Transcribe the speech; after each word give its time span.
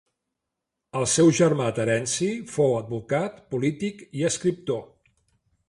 El 1.01 1.05
seu 1.15 1.27
germà 1.39 1.67
Terenci 1.81 2.29
fou 2.55 2.73
advocat, 2.79 3.39
polític 3.55 4.05
i 4.23 4.29
escriptor. 4.33 4.85